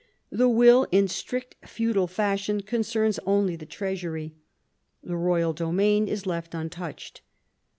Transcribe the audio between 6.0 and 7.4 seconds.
is left untouched.